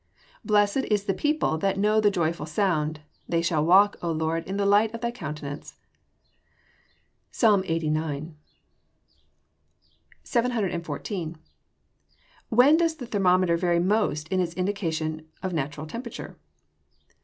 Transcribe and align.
[Verse: 0.43 0.73
"Blessed 0.75 0.85
is 0.89 1.03
the 1.03 1.13
people 1.13 1.59
that 1.59 1.77
know 1.77 2.01
the 2.01 2.09
joyful 2.09 2.47
sound: 2.47 3.01
they 3.29 3.43
shall 3.43 3.63
walk, 3.63 3.97
O 4.01 4.11
Lord, 4.11 4.43
in 4.47 4.57
the 4.57 4.65
light 4.65 4.91
of 4.95 5.01
thy 5.01 5.11
countenance." 5.11 5.75
PSALM 7.29 7.59
LXXXIX.] 7.61 8.33
714. 10.23 11.37
_When 12.51 12.79
does 12.79 12.95
the 12.95 13.05
thermometer 13.05 13.55
vary 13.57 13.77
most 13.79 14.27
in 14.29 14.39
its 14.39 14.55
indication 14.55 15.27
of 15.43 15.53
natural 15.53 15.85
temperature? 15.85 16.35